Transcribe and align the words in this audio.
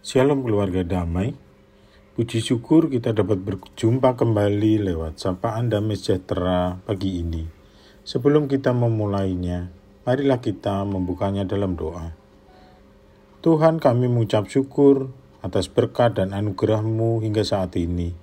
Shalom 0.00 0.48
keluarga 0.48 0.80
damai. 0.80 1.36
Puji 2.16 2.40
syukur 2.40 2.88
kita 2.88 3.12
dapat 3.12 3.36
berjumpa 3.44 4.16
kembali 4.16 4.88
lewat 4.88 5.20
sapaan 5.20 5.68
damai 5.68 5.92
sejahtera 5.92 6.80
pagi 6.88 7.20
ini. 7.20 7.44
Sebelum 8.08 8.48
kita 8.48 8.72
memulainya, 8.72 9.68
marilah 10.08 10.40
kita 10.40 10.88
membukanya 10.88 11.44
dalam 11.44 11.76
doa. 11.76 12.16
Tuhan 13.44 13.76
kami 13.76 14.08
mengucap 14.08 14.48
syukur 14.48 15.12
atas 15.44 15.68
berkat 15.68 16.16
dan 16.16 16.32
anugerah-Mu 16.32 17.20
hingga 17.20 17.44
saat 17.44 17.76
ini. 17.76 18.16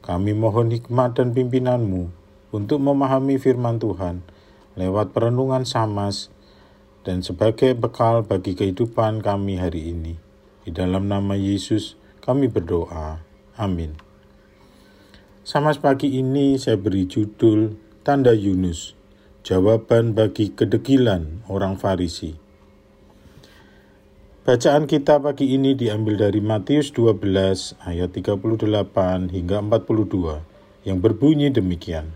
Kami 0.00 0.32
mohon 0.32 0.72
hikmat 0.72 1.20
dan 1.20 1.36
pimpinan-Mu 1.36 2.08
untuk 2.56 2.80
memahami 2.80 3.36
firman 3.36 3.76
Tuhan 3.76 4.24
lewat 4.80 5.12
perenungan 5.12 5.68
samas 5.68 6.32
dan 7.04 7.20
sebagai 7.20 7.76
bekal 7.76 8.24
bagi 8.24 8.56
kehidupan 8.56 9.20
kami 9.20 9.60
hari 9.60 9.92
ini. 9.92 10.27
Di 10.68 10.76
dalam 10.76 11.08
nama 11.08 11.32
Yesus 11.32 11.96
kami 12.20 12.44
berdoa. 12.52 13.24
Amin. 13.56 13.96
Sama 15.40 15.72
pagi 15.80 16.20
ini 16.20 16.60
saya 16.60 16.76
beri 16.76 17.08
judul 17.08 17.72
Tanda 18.04 18.36
Yunus, 18.36 18.92
jawaban 19.48 20.12
bagi 20.12 20.52
kedegilan 20.52 21.40
orang 21.48 21.80
Farisi. 21.80 22.36
Bacaan 24.44 24.84
kita 24.84 25.16
pagi 25.24 25.56
ini 25.56 25.72
diambil 25.72 26.28
dari 26.28 26.44
Matius 26.44 26.92
12 26.92 27.16
ayat 27.88 28.12
38 28.12 28.68
hingga 29.32 29.64
42 29.64 30.84
yang 30.84 31.00
berbunyi 31.00 31.48
demikian. 31.48 32.12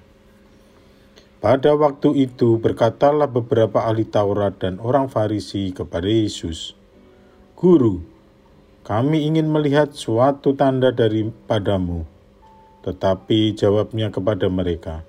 Pada 1.40 1.72
waktu 1.72 2.28
itu 2.28 2.60
berkatalah 2.60 3.32
beberapa 3.32 3.88
ahli 3.88 4.04
Taurat 4.04 4.60
dan 4.60 4.76
orang 4.76 5.08
Farisi 5.08 5.72
kepada 5.72 6.04
Yesus, 6.04 6.76
Guru, 7.56 8.11
kami 8.82 9.30
ingin 9.30 9.46
melihat 9.46 9.94
suatu 9.94 10.58
tanda 10.58 10.90
daripadamu. 10.90 12.02
Tetapi 12.82 13.54
jawabnya 13.54 14.10
kepada 14.10 14.50
mereka, 14.50 15.06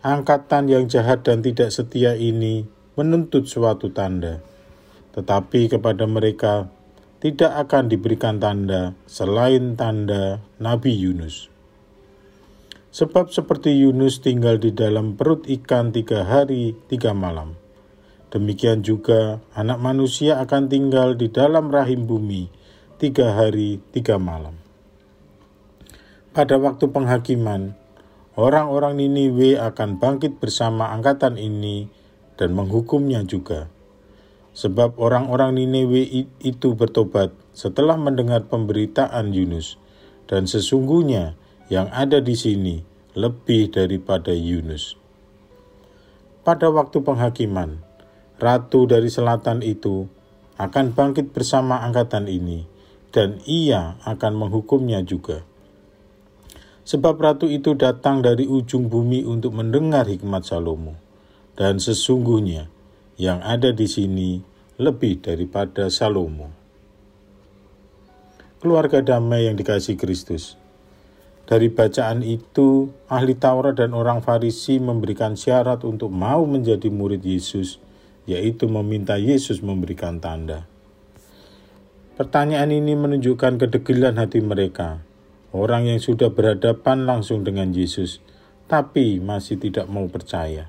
Angkatan 0.00 0.72
yang 0.72 0.88
jahat 0.88 1.28
dan 1.28 1.44
tidak 1.44 1.68
setia 1.68 2.16
ini 2.16 2.64
menuntut 2.96 3.44
suatu 3.44 3.92
tanda. 3.92 4.40
Tetapi 5.12 5.76
kepada 5.76 6.08
mereka 6.08 6.72
tidak 7.20 7.68
akan 7.68 7.92
diberikan 7.92 8.40
tanda 8.40 8.96
selain 9.04 9.76
tanda 9.76 10.40
Nabi 10.56 10.96
Yunus. 10.96 11.52
Sebab 12.96 13.28
seperti 13.28 13.76
Yunus 13.76 14.24
tinggal 14.24 14.56
di 14.56 14.72
dalam 14.72 15.20
perut 15.20 15.44
ikan 15.44 15.92
tiga 15.92 16.24
hari 16.24 16.72
tiga 16.88 17.12
malam. 17.12 17.60
Demikian 18.32 18.80
juga 18.80 19.44
anak 19.52 19.84
manusia 19.84 20.40
akan 20.40 20.72
tinggal 20.72 21.12
di 21.12 21.28
dalam 21.28 21.68
rahim 21.68 22.08
bumi 22.08 22.48
tiga 23.00 23.32
hari 23.32 23.80
tiga 23.96 24.20
malam. 24.20 24.60
Pada 26.36 26.60
waktu 26.60 26.84
penghakiman, 26.92 27.72
orang-orang 28.36 29.00
Niniwe 29.00 29.56
akan 29.56 29.96
bangkit 29.96 30.36
bersama 30.36 30.92
angkatan 30.92 31.40
ini 31.40 31.88
dan 32.36 32.52
menghukumnya 32.52 33.24
juga. 33.24 33.72
Sebab 34.52 35.00
orang-orang 35.00 35.56
Niniwe 35.56 36.28
itu 36.44 36.76
bertobat 36.76 37.32
setelah 37.56 37.96
mendengar 37.96 38.44
pemberitaan 38.52 39.32
Yunus, 39.32 39.80
dan 40.28 40.44
sesungguhnya 40.44 41.40
yang 41.72 41.88
ada 41.96 42.20
di 42.20 42.36
sini 42.36 42.84
lebih 43.16 43.72
daripada 43.72 44.36
Yunus. 44.36 45.00
Pada 46.44 46.68
waktu 46.68 47.00
penghakiman, 47.00 47.80
ratu 48.36 48.84
dari 48.84 49.08
selatan 49.08 49.64
itu 49.64 50.04
akan 50.60 50.92
bangkit 50.92 51.32
bersama 51.32 51.80
angkatan 51.80 52.28
ini 52.28 52.69
dan 53.10 53.42
ia 53.46 53.98
akan 54.06 54.46
menghukumnya 54.46 55.02
juga. 55.02 55.42
Sebab 56.86 57.18
ratu 57.22 57.46
itu 57.46 57.78
datang 57.78 58.22
dari 58.22 58.46
ujung 58.50 58.90
bumi 58.90 59.22
untuk 59.22 59.54
mendengar 59.54 60.10
hikmat 60.10 60.42
Salomo, 60.42 60.98
dan 61.54 61.78
sesungguhnya 61.78 62.66
yang 63.20 63.38
ada 63.44 63.70
di 63.70 63.86
sini 63.86 64.42
lebih 64.80 65.20
daripada 65.20 65.92
Salomo. 65.92 66.50
Keluarga 68.62 69.04
damai 69.04 69.50
yang 69.50 69.56
dikasih 69.60 70.00
Kristus. 70.00 70.56
Dari 71.50 71.66
bacaan 71.66 72.22
itu, 72.22 72.94
ahli 73.10 73.34
Taurat 73.34 73.74
dan 73.74 73.90
orang 73.90 74.22
Farisi 74.22 74.78
memberikan 74.78 75.34
syarat 75.34 75.82
untuk 75.82 76.14
mau 76.14 76.46
menjadi 76.46 76.86
murid 76.86 77.26
Yesus, 77.26 77.82
yaitu 78.22 78.70
meminta 78.70 79.18
Yesus 79.18 79.58
memberikan 79.58 80.22
tanda. 80.22 80.69
Pertanyaan 82.20 82.68
ini 82.68 82.92
menunjukkan 83.00 83.56
kedegilan 83.56 84.20
hati 84.20 84.44
mereka, 84.44 85.00
orang 85.56 85.88
yang 85.88 86.04
sudah 86.04 86.28
berhadapan 86.28 87.08
langsung 87.08 87.48
dengan 87.48 87.72
Yesus, 87.72 88.20
tapi 88.68 89.16
masih 89.16 89.56
tidak 89.56 89.88
mau 89.88 90.04
percaya. 90.04 90.68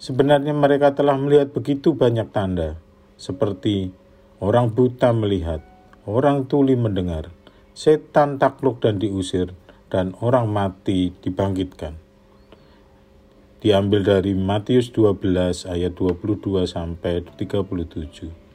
Sebenarnya 0.00 0.56
mereka 0.56 0.96
telah 0.96 1.12
melihat 1.20 1.52
begitu 1.52 1.92
banyak 1.92 2.24
tanda, 2.32 2.80
seperti 3.20 3.92
orang 4.40 4.72
buta 4.72 5.12
melihat, 5.12 5.60
orang 6.08 6.48
tuli 6.48 6.72
mendengar, 6.72 7.28
setan 7.76 8.40
takluk 8.40 8.80
dan 8.80 8.96
diusir, 8.96 9.52
dan 9.92 10.16
orang 10.24 10.48
mati 10.48 11.12
dibangkitkan. 11.20 12.00
Diambil 13.60 14.08
dari 14.08 14.32
Matius 14.32 14.88
12 14.88 15.68
ayat 15.68 15.92
22 15.92 16.64
sampai 16.64 17.28
37. 17.36 18.47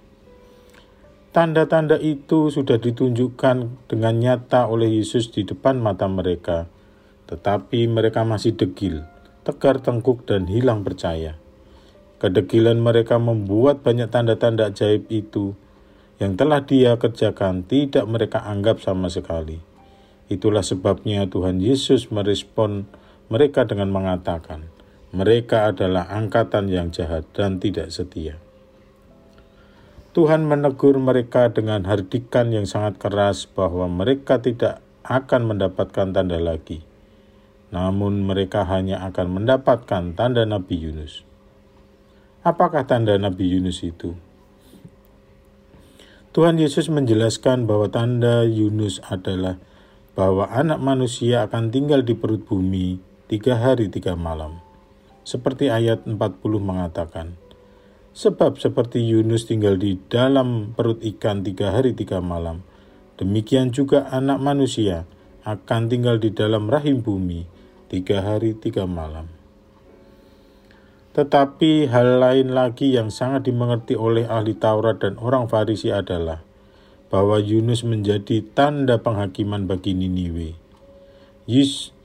Tanda-tanda 1.34 1.98
itu 1.98 2.54
sudah 2.54 2.78
ditunjukkan 2.78 3.90
dengan 3.90 4.14
nyata 4.22 4.70
oleh 4.70 5.02
Yesus 5.02 5.34
di 5.34 5.42
depan 5.42 5.82
mata 5.82 6.06
mereka, 6.06 6.70
tetapi 7.26 7.90
mereka 7.90 8.22
masih 8.22 8.54
degil, 8.54 9.02
tegar 9.42 9.82
tengkuk, 9.82 10.30
dan 10.30 10.46
hilang 10.46 10.86
percaya. 10.86 11.42
Kedegilan 12.22 12.78
mereka 12.78 13.18
membuat 13.18 13.82
banyak 13.82 14.14
tanda-tanda 14.14 14.70
ajaib 14.70 15.10
itu 15.10 15.58
yang 16.22 16.38
telah 16.38 16.62
Dia 16.70 17.02
kerjakan 17.02 17.66
tidak 17.66 18.06
mereka 18.06 18.46
anggap 18.46 18.86
sama 18.86 19.10
sekali. 19.10 19.58
Itulah 20.30 20.62
sebabnya 20.62 21.26
Tuhan 21.26 21.58
Yesus 21.58 22.14
merespon 22.14 22.86
mereka 23.34 23.66
dengan 23.66 23.90
mengatakan, 23.90 24.70
"Mereka 25.10 25.74
adalah 25.74 26.14
angkatan 26.14 26.70
yang 26.70 26.94
jahat 26.94 27.26
dan 27.34 27.58
tidak 27.58 27.90
setia." 27.90 28.43
Tuhan 30.14 30.46
menegur 30.46 30.94
mereka 31.02 31.50
dengan 31.50 31.90
hardikan 31.90 32.54
yang 32.54 32.70
sangat 32.70 33.02
keras 33.02 33.50
bahwa 33.50 33.90
mereka 33.90 34.38
tidak 34.38 34.86
akan 35.02 35.50
mendapatkan 35.50 36.14
tanda 36.14 36.38
lagi. 36.38 36.86
Namun 37.74 38.22
mereka 38.22 38.62
hanya 38.70 39.02
akan 39.10 39.42
mendapatkan 39.42 40.14
tanda 40.14 40.46
Nabi 40.46 40.78
Yunus. 40.78 41.26
Apakah 42.46 42.86
tanda 42.86 43.18
Nabi 43.18 43.58
Yunus 43.58 43.82
itu? 43.82 44.14
Tuhan 46.30 46.62
Yesus 46.62 46.94
menjelaskan 46.94 47.66
bahwa 47.66 47.90
tanda 47.90 48.46
Yunus 48.46 49.02
adalah 49.10 49.58
bahwa 50.14 50.46
anak 50.46 50.78
manusia 50.78 51.50
akan 51.50 51.74
tinggal 51.74 52.06
di 52.06 52.14
perut 52.14 52.46
bumi 52.46 53.02
tiga 53.26 53.58
hari 53.58 53.90
tiga 53.90 54.14
malam. 54.14 54.62
Seperti 55.26 55.74
ayat 55.74 56.06
40 56.06 56.20
mengatakan, 56.62 57.34
Sebab 58.14 58.62
seperti 58.62 59.02
Yunus 59.02 59.50
tinggal 59.50 59.82
di 59.82 59.98
dalam 60.06 60.78
perut 60.78 61.02
ikan 61.02 61.42
tiga 61.42 61.74
hari 61.74 61.98
tiga 61.98 62.22
malam, 62.22 62.62
demikian 63.18 63.74
juga 63.74 64.06
anak 64.14 64.38
manusia 64.38 65.10
akan 65.42 65.90
tinggal 65.90 66.22
di 66.22 66.30
dalam 66.30 66.70
rahim 66.70 67.02
bumi 67.02 67.50
tiga 67.90 68.22
hari 68.22 68.54
tiga 68.54 68.86
malam. 68.86 69.26
Tetapi 71.18 71.90
hal 71.90 72.22
lain 72.22 72.54
lagi 72.54 72.94
yang 72.94 73.10
sangat 73.10 73.50
dimengerti 73.50 73.98
oleh 73.98 74.30
ahli 74.30 74.54
Taurat 74.62 75.02
dan 75.02 75.18
orang 75.18 75.50
Farisi 75.50 75.90
adalah 75.90 76.46
bahwa 77.10 77.42
Yunus 77.42 77.82
menjadi 77.82 78.46
tanda 78.54 79.02
penghakiman 79.02 79.66
bagi 79.66 79.98
Niniwe. 79.98 80.54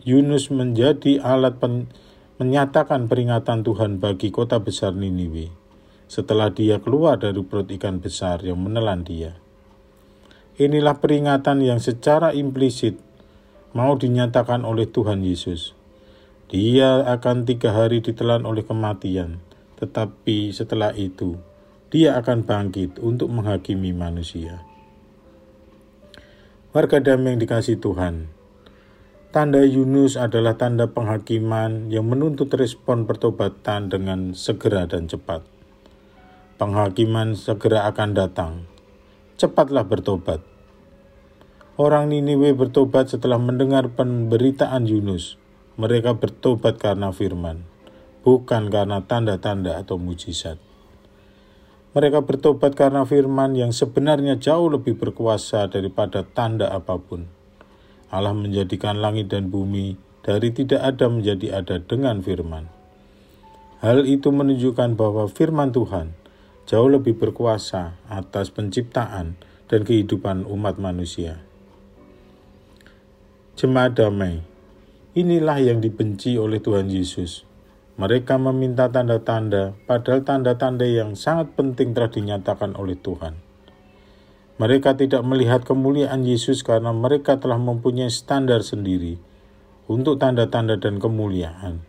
Yunus 0.08 0.48
menjadi 0.48 1.20
alat 1.20 1.60
pen, 1.60 1.92
menyatakan 2.40 3.12
peringatan 3.12 3.60
Tuhan 3.60 4.00
bagi 4.00 4.32
kota 4.32 4.56
besar 4.56 4.96
Niniwe 4.96 5.57
setelah 6.08 6.48
dia 6.48 6.80
keluar 6.80 7.20
dari 7.20 7.44
perut 7.44 7.68
ikan 7.68 8.00
besar 8.00 8.40
yang 8.40 8.56
menelan 8.56 9.04
dia. 9.04 9.36
Inilah 10.58 10.98
peringatan 10.98 11.62
yang 11.62 11.78
secara 11.78 12.34
implisit 12.34 12.98
mau 13.76 13.94
dinyatakan 13.94 14.64
oleh 14.64 14.88
Tuhan 14.88 15.22
Yesus. 15.22 15.76
Dia 16.48 17.04
akan 17.04 17.44
tiga 17.44 17.76
hari 17.76 18.00
ditelan 18.00 18.48
oleh 18.48 18.64
kematian, 18.64 19.44
tetapi 19.76 20.50
setelah 20.50 20.96
itu 20.96 21.36
dia 21.92 22.16
akan 22.16 22.42
bangkit 22.48 22.96
untuk 22.98 23.28
menghakimi 23.28 23.92
manusia. 23.92 24.64
Warga 26.72 27.04
damai 27.04 27.36
yang 27.36 27.40
dikasih 27.44 27.80
Tuhan, 27.84 28.32
tanda 29.28 29.60
Yunus 29.60 30.16
adalah 30.16 30.56
tanda 30.56 30.88
penghakiman 30.88 31.92
yang 31.92 32.08
menuntut 32.08 32.48
respon 32.56 33.04
pertobatan 33.04 33.92
dengan 33.92 34.32
segera 34.32 34.88
dan 34.88 35.04
cepat 35.04 35.57
penghakiman 36.58 37.38
segera 37.38 37.86
akan 37.86 38.10
datang. 38.18 38.52
cepatlah 39.38 39.86
bertobat. 39.86 40.42
Orang 41.78 42.10
Niniwe 42.10 42.50
bertobat 42.58 43.06
setelah 43.06 43.38
mendengar 43.38 43.94
pemberitaan 43.94 44.90
Yunus. 44.90 45.38
Mereka 45.78 46.18
bertobat 46.18 46.82
karena 46.82 47.14
firman, 47.14 47.62
bukan 48.26 48.66
karena 48.66 49.06
tanda-tanda 49.06 49.78
atau 49.78 49.94
mujizat. 49.94 50.58
Mereka 51.94 52.26
bertobat 52.26 52.74
karena 52.74 53.06
firman 53.06 53.54
yang 53.54 53.70
sebenarnya 53.70 54.42
jauh 54.42 54.66
lebih 54.66 54.98
berkuasa 54.98 55.70
daripada 55.70 56.26
tanda 56.26 56.74
apa 56.74 56.98
pun. 56.98 57.30
Allah 58.10 58.34
menjadikan 58.34 58.98
langit 58.98 59.30
dan 59.30 59.54
bumi 59.54 59.94
dari 60.26 60.50
tidak 60.50 60.82
ada 60.82 61.06
menjadi 61.06 61.62
ada 61.62 61.78
dengan 61.78 62.18
firman. 62.18 62.66
Hal 63.78 64.02
itu 64.10 64.34
menunjukkan 64.34 64.98
bahwa 64.98 65.30
firman 65.30 65.70
Tuhan 65.70 66.17
jauh 66.68 66.92
lebih 66.92 67.16
berkuasa 67.16 67.96
atas 68.12 68.52
penciptaan 68.52 69.40
dan 69.72 69.80
kehidupan 69.88 70.44
umat 70.44 70.76
manusia. 70.76 71.40
Jemaat 73.56 73.96
damai, 73.96 74.44
inilah 75.16 75.64
yang 75.64 75.80
dibenci 75.80 76.36
oleh 76.36 76.60
Tuhan 76.60 76.92
Yesus. 76.92 77.48
Mereka 77.96 78.36
meminta 78.36 78.92
tanda-tanda, 78.92 79.80
padahal 79.88 80.22
tanda-tanda 80.28 80.84
yang 80.84 81.16
sangat 81.16 81.56
penting 81.56 81.96
telah 81.96 82.12
dinyatakan 82.12 82.76
oleh 82.76 83.00
Tuhan. 83.00 83.40
Mereka 84.60 85.00
tidak 85.00 85.24
melihat 85.24 85.64
kemuliaan 85.64 86.20
Yesus 86.22 86.60
karena 86.60 86.92
mereka 86.92 87.40
telah 87.40 87.56
mempunyai 87.56 88.12
standar 88.12 88.60
sendiri 88.60 89.16
untuk 89.88 90.20
tanda-tanda 90.20 90.76
dan 90.76 91.00
kemuliaan. 91.00 91.80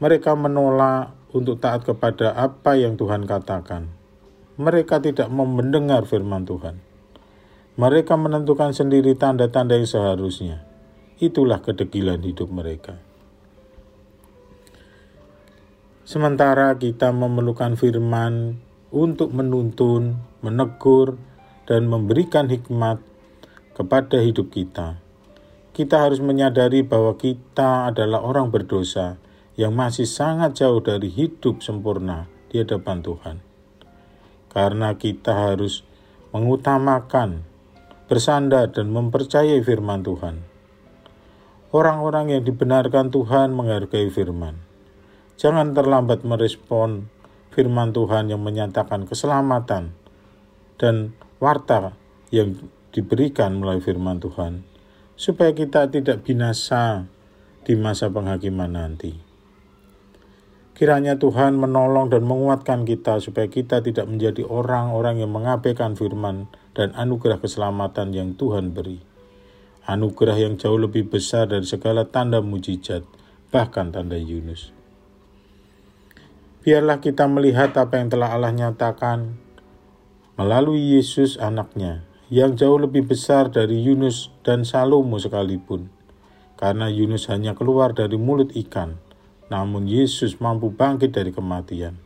Mereka 0.00 0.32
menolak 0.32 1.19
untuk 1.30 1.62
taat 1.62 1.86
kepada 1.86 2.34
apa 2.34 2.74
yang 2.74 2.98
Tuhan 2.98 3.26
katakan. 3.26 3.90
Mereka 4.60 5.00
tidak 5.00 5.30
mau 5.32 5.46
mendengar 5.46 6.04
firman 6.04 6.44
Tuhan. 6.44 6.82
Mereka 7.80 8.12
menentukan 8.18 8.76
sendiri 8.76 9.16
tanda-tanda 9.16 9.78
yang 9.78 9.88
seharusnya. 9.88 10.66
Itulah 11.16 11.64
kedegilan 11.64 12.20
hidup 12.20 12.52
mereka. 12.52 13.00
Sementara 16.04 16.74
kita 16.76 17.14
memerlukan 17.14 17.78
firman 17.78 18.58
untuk 18.90 19.30
menuntun, 19.30 20.18
menegur, 20.42 21.16
dan 21.70 21.86
memberikan 21.86 22.50
hikmat 22.50 22.98
kepada 23.78 24.18
hidup 24.18 24.50
kita. 24.50 24.98
Kita 25.70 26.02
harus 26.02 26.18
menyadari 26.18 26.82
bahwa 26.82 27.14
kita 27.14 27.94
adalah 27.94 28.26
orang 28.26 28.50
berdosa 28.50 29.22
yang 29.60 29.76
masih 29.76 30.08
sangat 30.08 30.56
jauh 30.56 30.80
dari 30.80 31.12
hidup 31.12 31.60
sempurna 31.60 32.24
di 32.48 32.64
hadapan 32.64 33.04
Tuhan. 33.04 33.36
Karena 34.48 34.96
kita 34.96 35.52
harus 35.52 35.84
mengutamakan, 36.32 37.44
bersandar, 38.08 38.72
dan 38.72 38.88
mempercayai 38.88 39.60
firman 39.60 40.00
Tuhan. 40.00 40.40
Orang-orang 41.76 42.32
yang 42.32 42.42
dibenarkan 42.48 43.12
Tuhan 43.12 43.52
menghargai 43.52 44.08
firman. 44.08 44.64
Jangan 45.36 45.76
terlambat 45.76 46.24
merespon 46.24 47.12
firman 47.52 47.92
Tuhan 47.92 48.32
yang 48.32 48.40
menyatakan 48.40 49.04
keselamatan 49.04 49.92
dan 50.80 51.12
warta 51.36 51.92
yang 52.32 52.56
diberikan 52.96 53.60
melalui 53.60 53.84
firman 53.84 54.24
Tuhan, 54.24 54.64
supaya 55.20 55.52
kita 55.52 55.92
tidak 55.92 56.24
binasa 56.24 57.04
di 57.62 57.76
masa 57.76 58.08
penghakiman 58.08 58.72
nanti. 58.72 59.29
Kiranya 60.80 61.20
Tuhan 61.20 61.60
menolong 61.60 62.08
dan 62.08 62.24
menguatkan 62.24 62.88
kita 62.88 63.20
supaya 63.20 63.52
kita 63.52 63.84
tidak 63.84 64.08
menjadi 64.08 64.48
orang-orang 64.48 65.20
yang 65.20 65.28
mengabaikan 65.28 65.92
firman 65.92 66.48
dan 66.72 66.96
anugerah 66.96 67.36
keselamatan 67.36 68.16
yang 68.16 68.32
Tuhan 68.32 68.72
beri. 68.72 68.96
Anugerah 69.84 70.40
yang 70.40 70.56
jauh 70.56 70.80
lebih 70.80 71.12
besar 71.12 71.52
dari 71.52 71.68
segala 71.68 72.08
tanda 72.08 72.40
mujizat, 72.40 73.04
bahkan 73.52 73.92
tanda 73.92 74.16
Yunus. 74.16 74.72
Biarlah 76.64 77.04
kita 77.04 77.28
melihat 77.28 77.76
apa 77.76 78.00
yang 78.00 78.08
telah 78.08 78.32
Allah 78.32 78.56
nyatakan 78.56 79.36
melalui 80.40 80.96
Yesus 80.96 81.36
anaknya, 81.36 82.08
yang 82.32 82.56
jauh 82.56 82.80
lebih 82.80 83.04
besar 83.04 83.52
dari 83.52 83.84
Yunus 83.84 84.32
dan 84.48 84.64
Salomo 84.64 85.20
sekalipun. 85.20 85.92
Karena 86.56 86.88
Yunus 86.88 87.28
hanya 87.28 87.52
keluar 87.52 87.92
dari 87.92 88.16
mulut 88.16 88.56
ikan, 88.56 88.96
namun 89.50 89.90
Yesus 89.90 90.38
mampu 90.38 90.70
bangkit 90.70 91.10
dari 91.10 91.34
kematian. 91.34 91.98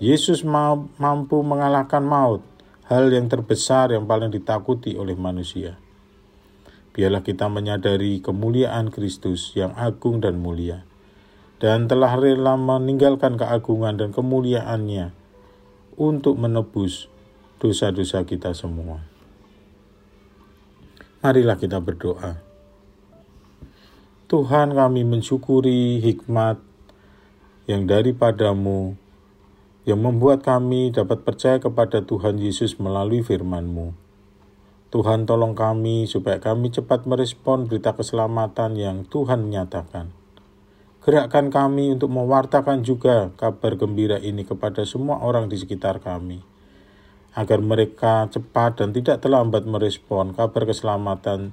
Yesus 0.00 0.46
mampu 0.46 1.42
mengalahkan 1.44 2.00
maut, 2.00 2.40
hal 2.88 3.12
yang 3.12 3.28
terbesar 3.28 3.92
yang 3.92 4.08
paling 4.08 4.32
ditakuti 4.32 4.96
oleh 4.96 5.18
manusia. 5.18 5.76
Biarlah 6.96 7.20
kita 7.20 7.52
menyadari 7.52 8.22
kemuliaan 8.24 8.88
Kristus 8.88 9.52
yang 9.52 9.76
agung 9.76 10.24
dan 10.24 10.40
mulia, 10.40 10.88
dan 11.60 11.90
telah 11.90 12.16
rela 12.16 12.56
meninggalkan 12.56 13.36
keagungan 13.36 14.00
dan 14.00 14.10
kemuliaannya 14.16 15.12
untuk 16.00 16.40
menebus 16.40 17.12
dosa-dosa 17.60 18.24
kita 18.24 18.56
semua. 18.56 19.04
Marilah 21.20 21.60
kita 21.60 21.76
berdoa. 21.76 22.49
Tuhan 24.30 24.78
kami 24.78 25.02
mensyukuri 25.02 25.98
hikmat 25.98 26.62
yang 27.66 27.90
daripadamu, 27.90 28.94
yang 29.82 29.98
membuat 30.06 30.46
kami 30.46 30.94
dapat 30.94 31.26
percaya 31.26 31.58
kepada 31.58 32.06
Tuhan 32.06 32.38
Yesus 32.38 32.78
melalui 32.78 33.26
firman-Mu. 33.26 33.90
Tuhan 34.94 35.26
tolong 35.26 35.58
kami 35.58 36.06
supaya 36.06 36.38
kami 36.38 36.70
cepat 36.70 37.10
merespon 37.10 37.66
berita 37.66 37.90
keselamatan 37.98 38.78
yang 38.78 39.02
Tuhan 39.02 39.50
nyatakan. 39.50 40.14
Gerakkan 41.02 41.50
kami 41.50 41.98
untuk 41.98 42.14
mewartakan 42.14 42.86
juga 42.86 43.34
kabar 43.34 43.74
gembira 43.74 44.22
ini 44.22 44.46
kepada 44.46 44.86
semua 44.86 45.26
orang 45.26 45.50
di 45.50 45.58
sekitar 45.58 45.98
kami, 45.98 46.38
agar 47.34 47.58
mereka 47.58 48.30
cepat 48.30 48.78
dan 48.78 48.94
tidak 48.94 49.26
terlambat 49.26 49.66
merespon 49.66 50.38
kabar 50.38 50.70
keselamatan 50.70 51.50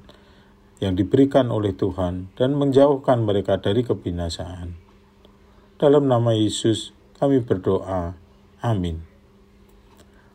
yang 0.78 0.94
diberikan 0.94 1.50
oleh 1.50 1.74
Tuhan 1.74 2.34
dan 2.38 2.54
menjauhkan 2.54 3.26
mereka 3.26 3.58
dari 3.58 3.82
kebinasaan. 3.82 4.78
Dalam 5.78 6.10
nama 6.10 6.34
Yesus 6.34 6.94
kami 7.18 7.42
berdoa. 7.42 8.14
Amin. 8.62 9.06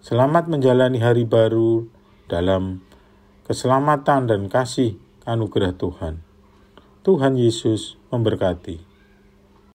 Selamat 0.03 0.51
menjalani 0.51 0.99
hari 0.99 1.23
baru 1.23 1.87
dalam 2.27 2.83
keselamatan 3.47 4.27
dan 4.27 4.51
kasih 4.51 4.99
anugerah 5.23 5.79
Tuhan. 5.79 6.23
Tuhan 7.07 7.39
Yesus 7.39 7.99
memberkati. 8.11 8.92